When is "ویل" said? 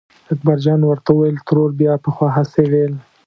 2.71-2.93